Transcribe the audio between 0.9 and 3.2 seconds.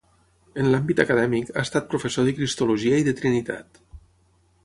acadèmic, ha estat professor de Cristologia i de